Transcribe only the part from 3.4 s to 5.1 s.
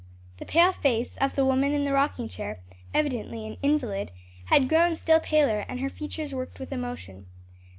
an invalid, had grown